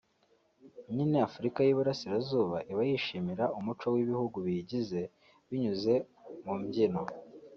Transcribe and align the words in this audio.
nyine 0.95 1.17
Afurika 1.27 1.59
y’Uburasirazuba 1.63 2.57
iba 2.71 2.83
yishimira 2.89 3.45
umuco 3.59 3.85
w’ibihugu 3.93 4.37
biyigize 4.45 5.01
binyuze 5.47 5.93
mu 6.45 6.53
mbyino 6.61 7.01